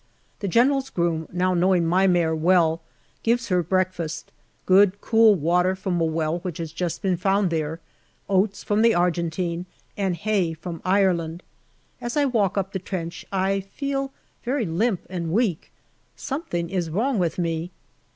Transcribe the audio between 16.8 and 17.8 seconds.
wrong with me.